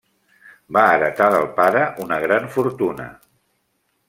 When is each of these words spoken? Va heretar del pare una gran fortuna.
Va 0.77 0.85
heretar 0.93 1.27
del 1.37 1.45
pare 1.59 1.85
una 2.07 2.21
gran 2.27 2.49
fortuna. 2.57 3.11